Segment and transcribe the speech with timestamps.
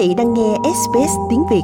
[0.00, 1.62] vị đang nghe SBS tiếng Việt.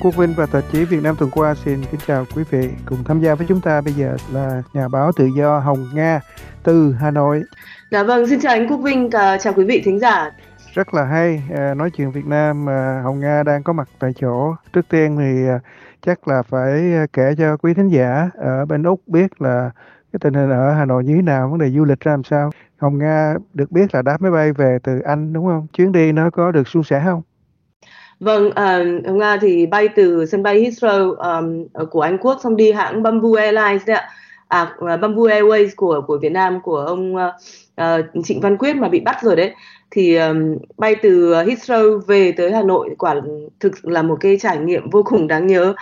[0.00, 2.68] Quốc Vinh và tạp chí Việt Nam tuần qua xin kính chào quý vị.
[2.86, 6.20] Cùng tham gia với chúng ta bây giờ là nhà báo tự do Hồng Nga
[6.62, 7.42] từ Hà Nội.
[7.90, 10.30] Dạ vâng, xin chào anh Quốc Vinh, chào quý vị thính giả.
[10.74, 14.12] Rất là hay, à, nói chuyện Việt Nam, à, Hồng Nga đang có mặt tại
[14.20, 14.54] chỗ.
[14.72, 15.60] Trước tiên thì à,
[16.02, 19.70] chắc là phải ờ, kể cho quý thính giả ở bên Úc biết là
[20.12, 22.24] cái tình hình ở Hà Nội như thế nào, vấn đề du lịch ra làm
[22.24, 22.50] sao.
[22.78, 25.66] Hồng Nga được biết là đáp máy bay về từ Anh đúng không?
[25.72, 27.22] Chuyến đi nó có được suôn sẻ không?
[28.20, 32.56] Vâng, à, Hồng Nga thì bay từ sân bay Heathrow um, của Anh Quốc xong
[32.56, 34.08] đi hãng Bamboo Airlines đấy ạ.
[34.48, 39.00] À, Bamboo Airways của của Việt Nam của ông uh, Trịnh Văn Quyết mà bị
[39.00, 39.54] bắt rồi đấy
[39.90, 43.14] thì um, bay từ ờ, Heathrow về tới Hà Nội quả
[43.60, 45.74] thực là một cái trải nghiệm vô cùng đáng nhớ.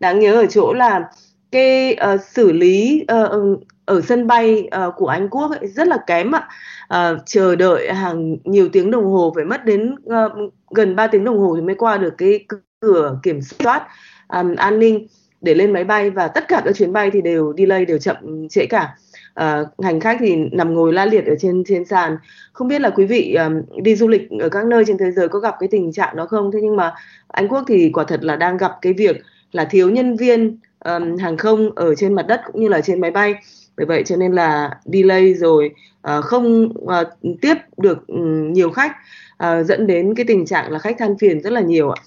[0.00, 1.08] Đáng nhớ ở chỗ là
[1.52, 5.98] cái uh, xử lý uh, ở sân bay uh, của Anh Quốc ấy, rất là
[6.06, 6.48] kém ạ.
[6.94, 11.24] Uh, chờ đợi hàng nhiều tiếng đồng hồ phải mất đến uh, gần 3 tiếng
[11.24, 12.46] đồng hồ thì mới qua được cái
[12.80, 13.86] cửa kiểm soát
[14.28, 15.06] um, an ninh
[15.40, 18.48] để lên máy bay và tất cả các chuyến bay thì đều delay đều chậm
[18.48, 18.96] trễ cả
[19.40, 22.16] uh, hành khách thì nằm ngồi la liệt ở trên trên sàn.
[22.52, 25.28] Không biết là quý vị um, đi du lịch ở các nơi trên thế giới
[25.28, 26.52] có gặp cái tình trạng đó không?
[26.52, 26.94] Thế nhưng mà
[27.28, 31.16] Anh Quốc thì quả thật là đang gặp cái việc là thiếu nhân viên um,
[31.16, 33.34] hàng không ở trên mặt đất cũng như là trên máy bay.
[33.76, 35.70] Bởi vậy cho nên là delay rồi
[36.18, 38.92] uh, không uh, tiếp được um, nhiều khách
[39.44, 42.02] uh, dẫn đến cái tình trạng là khách than phiền rất là nhiều ạ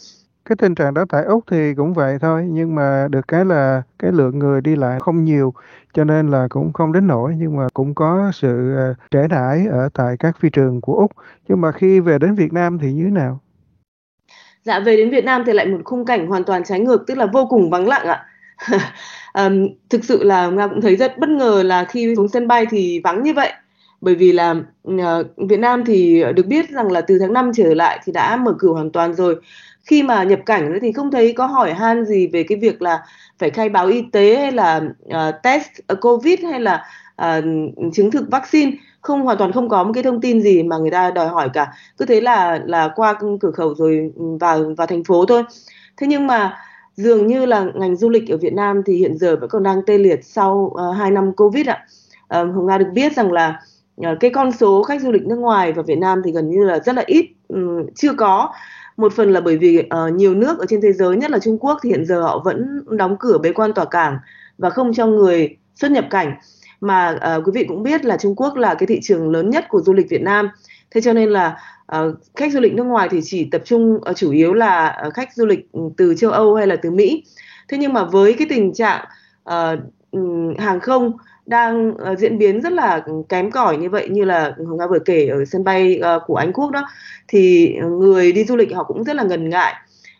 [0.49, 3.81] cái tình trạng đó tại Úc thì cũng vậy thôi nhưng mà được cái là
[3.99, 5.53] cái lượng người đi lại không nhiều
[5.93, 9.67] cho nên là cũng không đến nổi nhưng mà cũng có sự ờ, trễ nải
[9.71, 11.11] ở tại các phi trường của Úc
[11.47, 13.39] nhưng mà khi về đến Việt Nam thì như thế nào?
[14.63, 17.17] Dạ về đến Việt Nam thì lại một khung cảnh hoàn toàn trái ngược tức
[17.17, 18.25] là vô cùng vắng lặng ạ.
[19.33, 22.65] um, thực sự là nga cũng thấy rất bất ngờ là khi xuống sân bay
[22.69, 23.51] thì vắng như vậy
[24.01, 24.55] bởi vì là
[24.91, 24.95] uh,
[25.49, 28.53] Việt Nam thì được biết rằng là từ tháng 5 trở lại thì đã mở
[28.59, 29.35] cửa hoàn toàn rồi
[29.87, 33.03] khi mà nhập cảnh thì không thấy có hỏi han gì về cái việc là
[33.39, 36.85] phải khai báo y tế hay là uh, test ờ, covid hay là
[37.21, 37.43] uh,
[37.93, 38.71] chứng thực vaccine
[39.01, 41.49] không hoàn toàn không có một cái thông tin gì mà người ta đòi hỏi
[41.53, 45.43] cả cứ thế là là qua cửa khẩu rồi ừ, vào vào thành phố thôi
[45.97, 46.57] thế nhưng mà
[46.97, 49.81] dường như là ngành du lịch ở Việt Nam thì hiện giờ vẫn còn đang
[49.85, 51.85] tê liệt sau uh, 2 năm Covid ạ.
[52.41, 53.61] Uh, Hồng Nga được biết rằng là
[54.01, 56.63] uh, cái con số khách du lịch nước ngoài vào Việt Nam thì gần như
[56.63, 58.53] là rất là ít, um, chưa có.
[58.97, 61.57] Một phần là bởi vì uh, nhiều nước ở trên thế giới, nhất là Trung
[61.59, 64.17] Quốc thì hiện giờ họ vẫn đóng cửa bế quan tỏa cảng
[64.57, 66.35] và không cho người xuất nhập cảnh.
[66.81, 69.65] Mà uh, quý vị cũng biết là Trung Quốc là cái thị trường lớn nhất
[69.69, 70.49] của du lịch Việt Nam.
[70.91, 71.57] Thế cho nên là
[71.97, 75.13] uh, khách du lịch nước ngoài thì chỉ tập trung uh, chủ yếu là uh,
[75.13, 77.23] khách du lịch ừ, từ châu Âu hay là từ Mỹ.
[77.67, 79.05] Thế nhưng mà với cái tình trạng
[79.49, 79.79] uh,
[80.59, 84.77] hàng không đang uh, diễn biến rất là kém cỏi như vậy như là Hồng
[84.77, 86.87] Nga vừa kể ở sân bay uh, của Anh Quốc đó
[87.27, 89.73] thì người đi du lịch họ cũng rất là ngần ngại.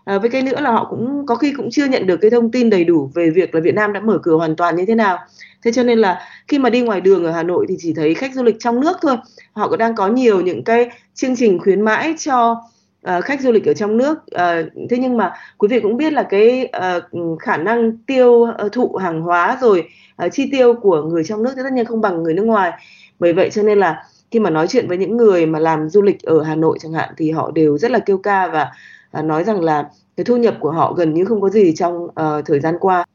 [0.06, 2.52] À, với cái nữa là họ cũng có khi cũng chưa nhận được cái thông
[2.52, 4.96] tin đầy đủ về việc là Việt Nam đã mở cửa hoàn toàn như thế
[4.96, 5.18] nào.
[5.64, 8.14] Thế cho nên là khi mà đi ngoài đường ở Hà Nội thì chỉ thấy
[8.14, 9.18] khách du lịch trong nước thôi.
[9.54, 12.64] Họ cũng đang có nhiều những cái chương trình khuyến mãi cho
[13.18, 14.18] uh, khách du lịch ở trong nước.
[14.18, 18.72] Uh, thế nhưng mà quý vị cũng biết là cái uh, khả năng tiêu uh,
[18.72, 19.90] thụ hàng hóa rồi
[20.26, 22.72] uh, chi tiêu của người trong nước tất nhiên không bằng người nước ngoài.
[23.20, 26.02] Bởi vậy cho nên là khi mà nói chuyện với những người mà làm du
[26.02, 28.72] lịch ở Hà Nội chẳng hạn thì họ đều rất là kêu ca và
[29.20, 32.04] uh, nói rằng là cái thu nhập của họ gần như không có gì trong
[32.04, 33.06] uh, thời gian qua.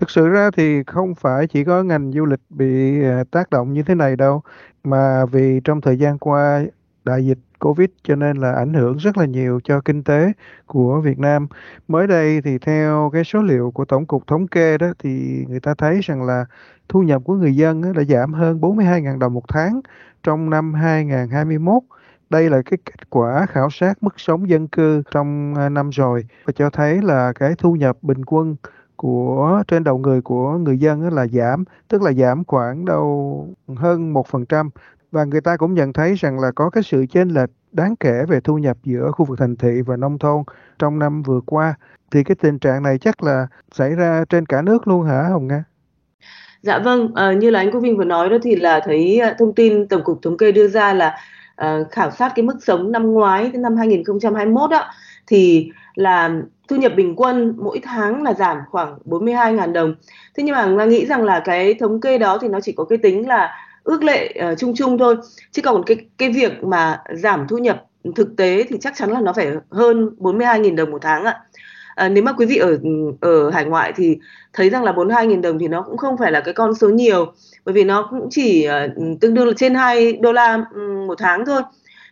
[0.00, 3.82] Thực sự ra thì không phải chỉ có ngành du lịch bị tác động như
[3.82, 4.42] thế này đâu,
[4.84, 6.62] mà vì trong thời gian qua
[7.04, 10.32] đại dịch Covid cho nên là ảnh hưởng rất là nhiều cho kinh tế
[10.66, 11.46] của Việt Nam.
[11.88, 15.60] Mới đây thì theo cái số liệu của Tổng cục Thống kê đó thì người
[15.60, 16.44] ta thấy rằng là
[16.88, 19.80] thu nhập của người dân đã giảm hơn 42.000 đồng một tháng
[20.22, 21.82] trong năm 2021.
[22.30, 26.24] Đây là cái kết quả khảo sát mức sống dân cư trong à, năm rồi
[26.44, 28.56] và cho thấy là cái thu nhập bình quân
[28.96, 34.14] của trên đầu người của người dân là giảm, tức là giảm khoảng đâu hơn
[34.14, 34.68] 1%
[35.10, 38.24] và người ta cũng nhận thấy rằng là có cái sự chênh lệch đáng kể
[38.28, 40.42] về thu nhập giữa khu vực thành thị và nông thôn
[40.78, 41.74] trong năm vừa qua.
[42.10, 45.46] Thì cái tình trạng này chắc là xảy ra trên cả nước luôn hả Hồng
[45.46, 45.64] Nga?
[46.62, 49.34] Dạ vâng, à, như là anh Quốc Vinh vừa nói đó thì là thấy ờ,
[49.38, 51.16] thông tin Tổng cục Thống kê đưa ra là
[51.56, 54.84] à, khảo sát cái mức sống năm ngoái năm 2021 đó
[55.26, 56.30] thì là
[56.68, 59.94] thu nhập bình quân mỗi tháng là giảm khoảng 42.000 đồng.
[60.36, 62.84] Thế nhưng mà Nga nghĩ rằng là cái thống kê đó thì nó chỉ có
[62.84, 63.50] cái tính là
[63.84, 65.16] ước lệ uh, chung chung thôi.
[65.52, 67.84] Chứ còn cái cái việc mà giảm thu nhập
[68.16, 71.40] thực tế thì chắc chắn là nó phải hơn 42.000 đồng một tháng ạ.
[71.94, 72.78] à, nếu mà quý vị ở
[73.20, 74.18] ở hải ngoại thì
[74.52, 77.32] thấy rằng là 42.000 đồng thì nó cũng không phải là cái con số nhiều
[77.64, 81.18] bởi vì nó cũng chỉ uh, tương đương là trên 2 đô la um, một
[81.18, 81.62] tháng thôi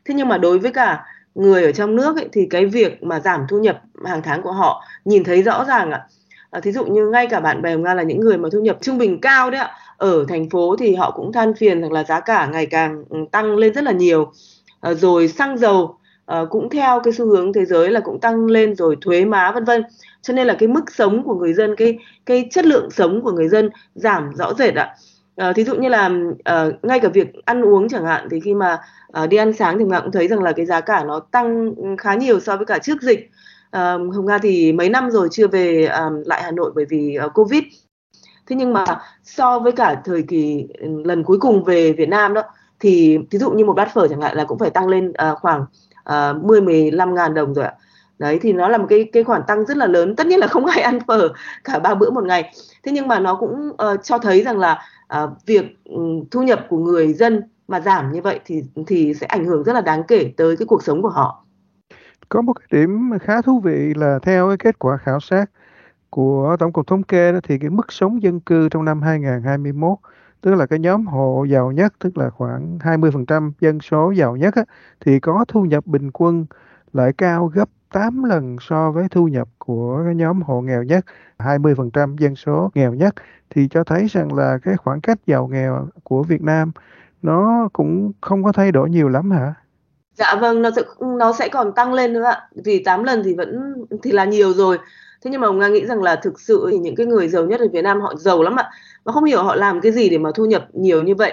[0.05, 1.05] thế nhưng mà đối với cả
[1.35, 4.53] người ở trong nước ấy, thì cái việc mà giảm thu nhập hàng tháng của
[4.53, 6.09] họ nhìn thấy rõ ràng ạ à,
[6.50, 8.61] Ờ, thí dụ như ngay cả bạn bè của nga là những người mà thu
[8.61, 9.71] nhập trung bình cao đấy ạ.
[9.97, 13.19] Ở thành phố thì họ cũng than phiền rằng là giá cả ngày càng ừ,
[13.33, 14.33] tăng lên rất là nhiều.
[14.81, 15.97] À, rồi xăng dầu
[16.27, 19.53] à, cũng theo cái xu hướng thế giới là cũng tăng lên rồi thuế má
[19.53, 19.83] vân vân.
[20.23, 23.33] Cho nên là cái mức sống của người dân cái cái chất lượng sống của
[23.33, 24.95] người dân giảm rõ rệt ạ.
[25.37, 26.11] À, thí dụ như là
[26.45, 28.79] à, ngay cả việc ăn uống chẳng hạn thì khi mà
[29.12, 31.75] à, đi ăn sáng thì mình cũng thấy rằng là cái giá cả nó tăng
[31.77, 33.31] ừ, khá nhiều so với cả trước dịch
[33.70, 37.19] à, hồng nga thì mấy năm rồi chưa về à, lại hà nội bởi vì
[37.26, 37.62] uh, covid.
[38.47, 38.85] Thế nhưng mà
[39.25, 40.69] so với cả thời kỳ
[41.05, 42.43] lần cuối cùng về việt nam đó
[42.81, 45.38] thì thí dụ như một bát phở chẳng hạn là cũng phải tăng lên uh,
[45.38, 45.65] khoảng
[46.09, 47.75] uh, 10 15 ngàn đồng rồi ạ.
[48.19, 50.17] Đấy thì nó là một cái cái khoản tăng rất là lớn.
[50.17, 51.29] Tất nhiên là không ai ăn phở
[51.64, 52.53] cả ba bữa một ngày.
[52.82, 54.82] Thế nhưng mà nó cũng uh, cho thấy rằng là
[55.23, 59.26] uh, việc um, thu nhập của người dân mà giảm như vậy thì thì sẽ
[59.26, 61.44] ảnh hưởng rất là đáng kể tới cái cuộc sống của họ
[62.29, 65.50] có một cái điểm khá thú vị là theo cái kết quả khảo sát
[66.11, 69.99] của Tổng cục Thống kê đó, thì cái mức sống dân cư trong năm 2021
[70.41, 74.55] tức là cái nhóm hộ giàu nhất tức là khoảng 20% dân số giàu nhất
[74.55, 74.65] á,
[75.00, 76.47] thì có thu nhập bình quân
[76.93, 81.05] lại cao gấp 8 lần so với thu nhập của cái nhóm hộ nghèo nhất
[81.38, 83.14] 20% dân số nghèo nhất
[83.50, 86.73] thì cho thấy rằng là cái khoảng cách giàu nghèo của Việt Nam
[87.23, 89.55] nó cũng không có thay đổi nhiều lắm hả?
[90.19, 90.82] Dạ vâng, nó sẽ
[91.19, 92.49] nó sẽ còn tăng lên nữa ạ.
[92.65, 94.79] Vì 8 lần thì vẫn thì là nhiều rồi.
[95.23, 97.44] Thế nhưng mà ông Nga nghĩ rằng là thực sự thì những cái người giàu
[97.44, 98.70] nhất ở Việt Nam họ giàu lắm ạ.
[99.05, 101.32] Và không hiểu họ làm cái gì để mà thu nhập nhiều như vậy.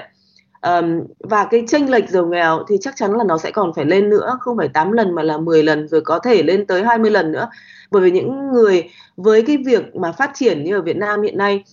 [0.61, 3.85] Um, và cái chênh lệch giàu nghèo thì chắc chắn là nó sẽ còn phải
[3.85, 6.83] lên nữa, không phải 8 lần mà là 10 lần rồi có thể lên tới
[6.83, 7.49] 20 lần nữa.
[7.91, 11.37] Bởi vì những người với cái việc mà phát triển như ở Việt Nam hiện
[11.37, 11.63] nay,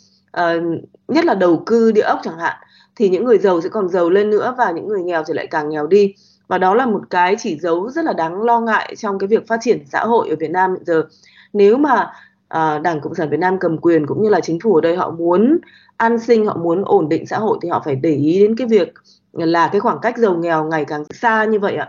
[0.40, 0.62] uh,
[1.08, 2.56] nhất là đầu cư địa ốc chẳng hạn,
[2.96, 5.46] thì những người giàu sẽ còn giàu lên nữa và những người nghèo thì lại
[5.46, 6.14] càng nghèo đi
[6.52, 9.48] và đó là một cái chỉ dấu rất là đáng lo ngại trong cái việc
[9.48, 11.04] phát triển xã hội ở Việt Nam hiện giờ.
[11.52, 12.12] Nếu mà
[12.48, 14.96] à, Đảng Cộng sản Việt Nam cầm quyền cũng như là chính phủ ở đây
[14.96, 15.58] họ muốn
[15.96, 18.66] an sinh họ muốn ổn định xã hội thì họ phải để ý đến cái
[18.66, 18.94] việc
[19.32, 21.88] là cái khoảng cách giàu nghèo ngày càng xa như vậy ạ.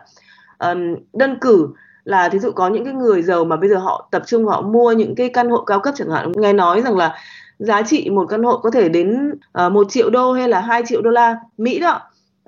[0.57, 0.75] À,
[1.13, 1.67] đơn cử
[2.03, 4.61] là thí dụ có những cái người giàu mà bây giờ họ tập trung họ
[4.61, 6.31] mua những cái căn hộ cao cấp chẳng hạn.
[6.35, 7.15] Nghe nói rằng là
[7.59, 10.61] giá trị một căn hộ có thể đến ờ, uh, 1 triệu đô hay là
[10.61, 12.01] 2 triệu đô la Mỹ đó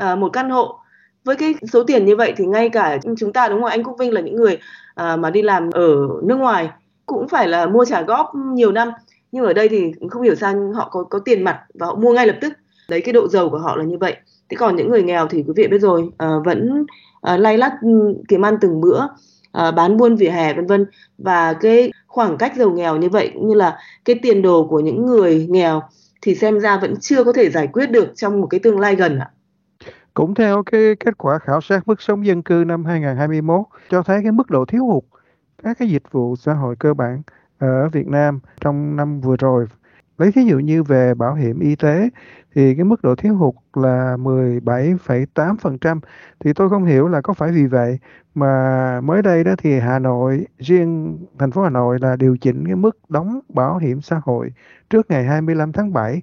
[0.04, 0.80] uh, một căn hộ
[1.26, 3.70] với cái số tiền như vậy thì ngay cả chúng ta đúng không?
[3.70, 4.58] Anh Quốc Vinh là những người
[4.96, 6.70] à, mà đi làm ở nước ngoài
[7.06, 8.92] cũng phải là mua trả góp nhiều năm.
[9.32, 12.14] Nhưng ở đây thì không hiểu sao họ có có tiền mặt và họ mua
[12.14, 12.54] ngay lập tức.
[12.90, 14.16] Đấy cái độ giàu của họ là như vậy.
[14.50, 16.86] Thế còn những người nghèo thì quý vị biết rồi à, vẫn
[17.22, 19.02] à, lay lắt ừ, kiếm ăn từng bữa
[19.52, 20.86] à, bán buôn vỉa hè vân vân.
[21.18, 24.80] Và cái khoảng cách giàu nghèo như vậy cũng như là cái tiền đồ của
[24.80, 25.82] những người nghèo
[26.22, 28.96] thì xem ra vẫn chưa có thể giải quyết được trong một cái tương lai
[28.96, 29.30] gần ạ.
[30.16, 34.20] Cũng theo cái kết quả khảo sát mức sống dân cư năm 2021 cho thấy
[34.24, 35.04] cái mức độ thiếu hụt
[35.64, 37.22] các cái dịch vụ xã hội cơ bản
[37.58, 39.66] ở Việt Nam trong năm vừa rồi.
[40.18, 42.10] Lấy ví dụ như về bảo hiểm y tế
[42.56, 46.00] thì cái mức độ thiếu hụt là 17,8%.
[46.40, 48.00] Thì tôi không hiểu là có phải vì vậy
[48.36, 52.66] mà mới đây đó thì Hà Nội, riêng thành phố Hà Nội là điều chỉnh
[52.66, 54.54] cái mức đóng bảo hiểm xã hội
[54.90, 56.22] trước ngày 25 tháng 7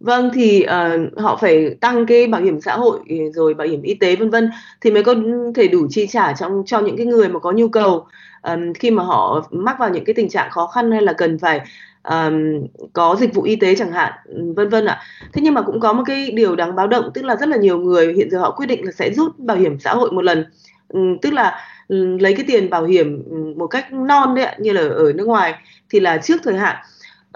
[0.00, 3.82] Vâng thì uh, họ phải tăng cái bảo hiểm xã hội ừ, rồi bảo hiểm
[3.82, 4.50] y tế vân vân
[4.80, 5.14] thì mới có
[5.54, 8.06] thể đủ chi trả trong cho những cái người mà có nhu cầu
[8.42, 11.38] um, khi mà họ mắc vào những cái tình trạng khó khăn hay là cần
[11.38, 11.60] phải
[12.02, 15.00] um, có dịch vụ y tế chẳng hạn ừ, vân vân ạ.
[15.32, 17.56] Thế nhưng mà cũng có một cái điều đáng báo động tức là rất là
[17.56, 20.22] nhiều người hiện giờ họ quyết định là sẽ rút bảo hiểm xã hội một
[20.22, 20.44] lần
[20.88, 23.22] um, tức là um, lấy cái tiền bảo hiểm
[23.56, 25.54] một cách non đấy ạ như là ở nước ngoài
[25.90, 26.76] thì là trước thời hạn.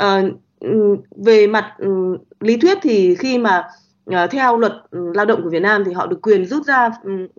[0.02, 3.64] Uh, Ừ, về mặt ừ, lý thuyết thì khi mà
[4.06, 6.90] ờ, theo luật ừ, lao động của Việt Nam thì họ được quyền rút ra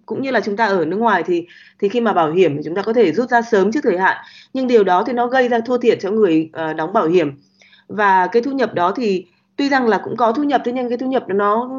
[0.06, 1.48] cũng như là chúng ta ở nước ngoài thì
[1.80, 3.98] thì khi mà bảo hiểm thì chúng ta có thể rút ra sớm trước thời
[3.98, 4.18] hạn.
[4.53, 7.32] Nhưng điều đó thì nó gây ra thua thiệt cho người ờ, đóng bảo hiểm.
[7.88, 9.25] Và cái thu nhập đó thì
[9.56, 11.70] tuy rằng là cũng có thu nhập thế nhưng cái thu nhập nó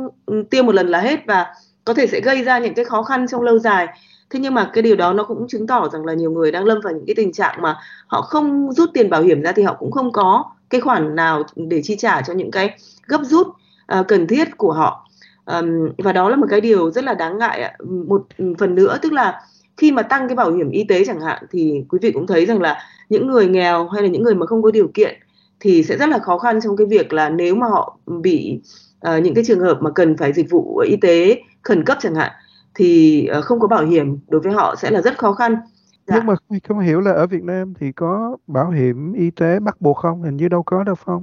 [0.50, 1.46] tiêu một lần là hết và
[1.84, 3.86] có thể sẽ gây ra những cái khó khăn trong lâu dài.
[4.30, 6.64] Thế nhưng mà cái điều đó nó cũng chứng tỏ rằng là nhiều người đang
[6.64, 9.62] lâm vào những cái tình trạng mà họ không rút tiền bảo hiểm ra thì
[9.62, 13.46] họ cũng không có cái khoản nào để chi trả cho những cái gấp rút
[13.46, 15.08] uh, cần thiết của họ.
[15.46, 17.72] Um, và đó là một cái điều rất là đáng ngại ạ.
[18.08, 18.26] Một
[18.58, 19.40] phần nữa tức là
[19.76, 22.46] khi mà tăng cái bảo hiểm y tế chẳng hạn thì quý vị cũng thấy
[22.46, 22.78] rằng là
[23.08, 25.14] những người nghèo hay là những người mà không có điều kiện
[25.60, 28.60] thì sẽ rất là khó khăn trong cái việc là nếu mà họ bị
[29.08, 32.14] uh, những cái trường hợp mà cần phải dịch vụ y tế khẩn cấp chẳng
[32.14, 32.32] hạn
[32.74, 35.56] thì uh, không có bảo hiểm đối với họ sẽ là rất khó khăn.
[36.06, 36.14] Dạ.
[36.16, 36.34] Nhưng mà
[36.68, 40.22] không hiểu là ở Việt Nam thì có bảo hiểm y tế bắt buộc không?
[40.22, 41.22] Hình như đâu có đâu không?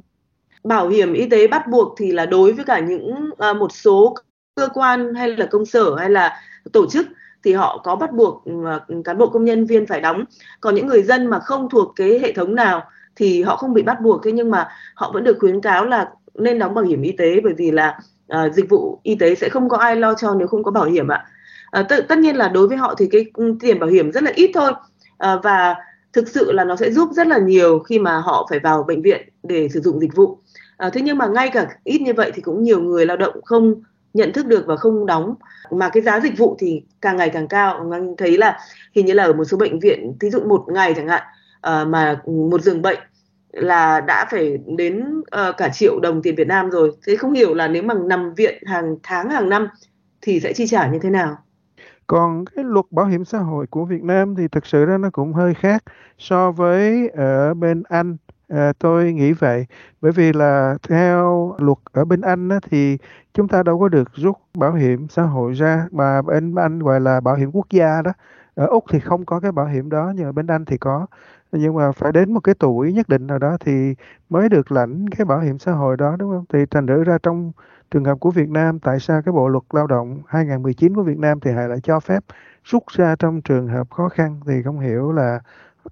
[0.63, 4.15] Bảo hiểm y tế bắt buộc thì là đối với cả những à, một số
[4.55, 6.39] cơ quan hay là công sở hay là
[6.73, 7.07] tổ chức
[7.43, 10.25] thì họ có bắt buộc à, cán bộ công nhân viên phải đóng.
[10.61, 12.83] Còn những người dân mà không thuộc cái hệ thống nào
[13.15, 16.09] thì họ không bị bắt buộc thế nhưng mà họ vẫn được khuyến cáo là
[16.33, 19.49] nên đóng bảo hiểm y tế bởi vì là à, dịch vụ y tế sẽ
[19.49, 21.25] không có ai lo cho nếu không có bảo hiểm ạ.
[21.71, 23.25] Ờ, à, t- tất nhiên là đối với họ thì cái
[23.59, 24.71] tiền bảo hiểm rất là ít thôi
[25.17, 25.75] à, và
[26.13, 29.01] thực sự là nó sẽ giúp rất là nhiều khi mà họ phải vào bệnh
[29.01, 30.37] viện để sử dụng dịch vụ.
[30.77, 33.41] À, thế nhưng mà ngay cả ít như vậy thì cũng nhiều người lao động
[33.45, 33.81] không
[34.13, 35.35] nhận thức được và không đóng
[35.71, 37.89] mà cái giá dịch vụ thì càng ngày càng cao.
[37.91, 38.59] Anh thấy là
[38.95, 41.23] hình như là ở một số bệnh viện, thí dụ một ngày chẳng hạn
[41.61, 42.99] à, mà một giường bệnh
[43.51, 46.91] là đã phải đến uh, cả triệu đồng tiền Việt Nam rồi.
[47.07, 49.67] Thế không hiểu là nếu mà nằm viện hàng tháng hàng năm
[50.21, 51.37] thì sẽ chi trả như thế nào?
[52.07, 55.09] Còn cái luật bảo hiểm xã hội của Việt Nam thì thực sự ra nó
[55.13, 55.83] cũng hơi khác
[56.17, 58.17] so với ở bên Anh.
[58.49, 59.65] À, tôi nghĩ vậy
[60.01, 62.97] bởi vì là theo luật ở bên Anh á, thì
[63.33, 66.99] chúng ta đâu có được rút bảo hiểm xã hội ra mà bên Anh gọi
[67.01, 68.11] là bảo hiểm quốc gia đó.
[68.55, 71.07] Ở Úc thì không có cái bảo hiểm đó nhưng ở bên Anh thì có.
[71.51, 73.95] Nhưng mà phải đến một cái tuổi nhất định nào đó thì
[74.29, 76.45] mới được lãnh cái bảo hiểm xã hội đó đúng không?
[76.53, 77.51] Thì thành thử ra trong
[77.91, 81.17] trường hợp của Việt Nam tại sao cái Bộ luật Lao động 2019 của Việt
[81.17, 82.19] Nam thì lại cho phép
[82.63, 84.39] rút ra trong trường hợp khó khăn?
[84.47, 85.39] Thì không hiểu là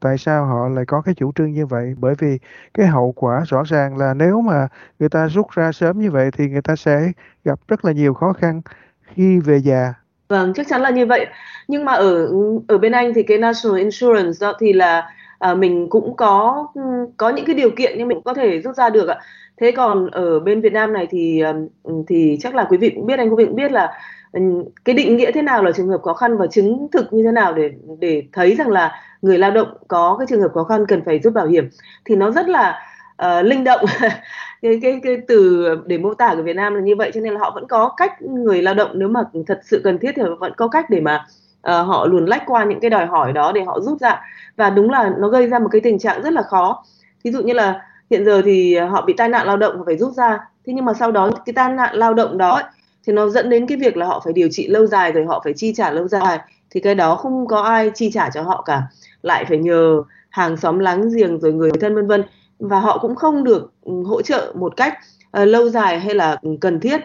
[0.01, 1.95] tại sao họ lại có cái chủ trương như vậy.
[1.97, 2.39] Bởi vì
[2.73, 4.67] cái hậu quả rõ ràng là nếu mà
[4.99, 7.11] người ta rút ra sớm như vậy thì người ta sẽ
[7.43, 8.61] gặp rất là nhiều khó khăn
[9.01, 9.93] khi về già.
[10.29, 11.27] Vâng, chắc chắn là như vậy.
[11.67, 12.27] Nhưng mà ở
[12.67, 16.81] ở bên Anh thì cái National Insurance đó thì là à, mình cũng có ừ,
[17.17, 19.19] có những cái điều kiện nhưng mình có thể rút ra được ạ.
[19.57, 21.41] Thế còn ở bên Việt Nam này thì
[21.83, 23.93] ừ, thì chắc là quý vị cũng biết anh quý vị cũng biết là
[24.31, 24.41] ừ,
[24.85, 27.31] cái định nghĩa thế nào là trường hợp khó khăn và chứng thực như thế
[27.31, 30.85] nào để để thấy rằng là người lao động có cái trường hợp khó khăn
[30.87, 31.69] cần phải rút bảo hiểm
[32.05, 32.79] thì nó rất là
[33.25, 33.85] uh, linh động
[34.61, 37.33] cái, cái cái từ để mô tả của Việt Nam là như vậy cho nên
[37.33, 40.23] là họ vẫn có cách người lao động nếu mà thật sự cần thiết thì
[40.39, 41.25] vẫn có cách để mà
[41.67, 44.21] uh, họ luồn lách qua những cái đòi hỏi đó để họ rút ra.
[44.55, 46.83] Và đúng là nó gây ra một cái tình trạng rất là khó.
[47.23, 49.97] Ví dụ như là hiện giờ thì họ bị tai nạn lao động và phải
[49.97, 50.39] rút ra.
[50.65, 52.61] Thế nhưng mà sau đó cái tai nạn lao động đó
[53.05, 55.41] thì nó dẫn đến cái việc là họ phải điều trị lâu dài rồi họ
[55.43, 56.39] phải chi trả lâu dài.
[56.69, 58.81] Thì cái đó không có ai chi trả cho họ cả.
[59.21, 62.23] Lại phải nhờ hàng xóm láng giềng rồi người thân vân vân.
[62.59, 64.93] Và họ cũng không được ừ, hỗ trợ một cách
[65.41, 67.01] uh, lâu dài hay là cần thiết.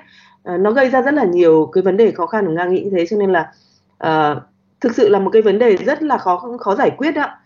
[0.55, 2.81] Uh, nó gây ra rất là nhiều cái vấn đề khó khăn của nga nghĩ
[2.81, 3.07] như thế.
[3.07, 3.53] Cho nên là
[4.07, 4.43] uh,
[4.81, 7.39] thực sự là một cái vấn đề rất là khó khó giải quyết ạ.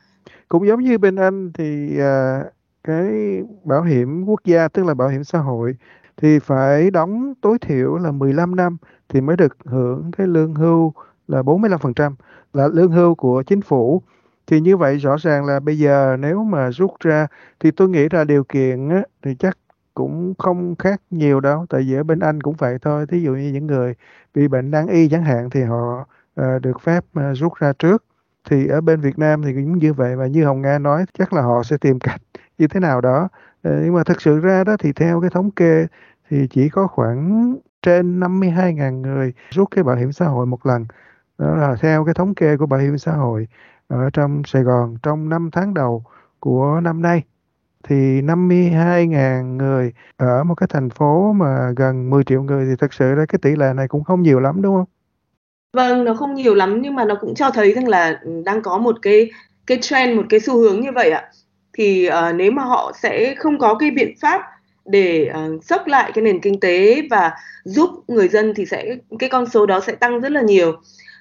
[0.48, 2.52] cũng giống như bên anh thì uh,
[2.84, 5.76] cái bảo hiểm quốc gia tức là bảo hiểm xã hội
[6.16, 8.76] thì phải đóng tối thiểu là 15 năm
[9.08, 10.92] thì mới được hưởng cái lương hưu
[11.28, 12.12] là 45%
[12.52, 14.02] là lương hưu của chính phủ
[14.46, 17.26] thì như vậy rõ ràng là bây giờ nếu mà rút ra
[17.60, 19.58] thì tôi nghĩ là điều kiện á, thì chắc
[19.94, 23.32] cũng không khác nhiều đâu tại vì ở bên Anh cũng vậy thôi thí dụ
[23.32, 23.94] như những người
[24.34, 26.06] bị bệnh nan y chẳng hạn thì họ uh,
[26.38, 28.04] Ờ, được phép uh, rút ra trước.
[28.50, 31.32] Thì ở bên Việt Nam thì cũng như vậy và như Hồng Nga nói chắc
[31.32, 32.20] là họ sẽ tìm cách
[32.58, 33.28] như thế nào đó.
[33.68, 35.86] Uh, nhưng mà thực sự ra đó thì theo cái thống kê
[36.30, 40.86] thì chỉ có khoảng trên 52.000 người rút cái bảo hiểm xã hội một lần.
[41.38, 43.48] Đó là theo cái thống kê của bảo hiểm xã hội
[43.88, 46.04] ở trong Sài Gòn trong 5 tháng đầu
[46.40, 47.22] của năm nay.
[47.84, 52.92] Thì 52.000 người ở một cái thành phố mà gần 10 triệu người thì thực
[52.92, 54.97] sự ra cái tỷ lệ này cũng không nhiều lắm đúng không?
[55.72, 58.62] Vâng, nó không nhiều lắm nhưng mà nó cũng cho thấy rằng là ừ, đang
[58.62, 59.30] có một cái
[59.66, 61.30] cái trend, một cái xu hướng như vậy ạ.
[61.72, 64.42] Thì uh, nếu mà họ sẽ không có cái biện pháp
[64.84, 67.32] để uh, sốc lại cái nền kinh tế và
[67.64, 70.72] giúp người dân thì sẽ cái con số đó sẽ tăng rất là nhiều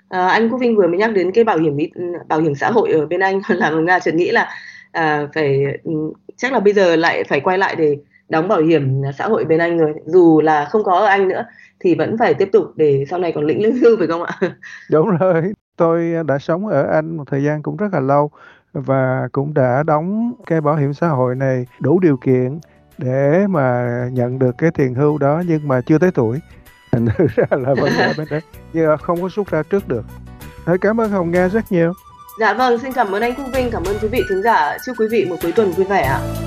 [0.10, 2.72] À, anh Quốc Vinh vừa mới nhắc đến cái bảo hiểm ừ, bảo hiểm xã
[2.72, 4.50] hội ở bên Anh làm Nga chợt nghĩ là
[4.92, 5.92] à, phải ừ,
[6.38, 7.98] chắc là bây giờ lại phải quay lại để
[8.29, 11.46] đóng bảo hiểm xã hội bên Anh rồi dù là không có ở Anh nữa
[11.79, 14.39] thì vẫn phải tiếp tục để sau này còn lĩnh lương hưu phải không ạ?
[14.91, 18.31] Đúng rồi, tôi đã sống ở Anh một thời gian cũng rất là lâu
[18.74, 22.60] và cũng đã đóng cái bảo hiểm xã hội này đủ điều kiện
[22.98, 26.39] để mà nhận được cái tiền hưu đó nhưng mà chưa tới tuổi
[26.91, 27.05] thành
[27.36, 28.41] ra là vấn đề bên đấy
[28.74, 30.05] nhưng không có rút ra trước được
[30.65, 31.93] Thôi cảm ơn Hồng Nga rất nhiều
[32.39, 34.77] Dạ vâng, xin cảm ơn anh Quốc Vinh, cảm ơn quý vị thính giả.
[34.86, 36.47] Chúc quý vị một cuối tuần vui vẻ ạ.